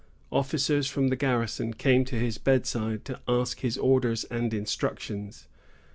[0.31, 5.47] Officers from the garrison came to his bedside to ask his orders and instructions.